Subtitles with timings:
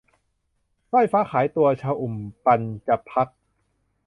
[0.91, 2.15] สร้อยฟ้าขายตัว- ชอุ่ม
[2.45, 3.37] ปัญจพรรค์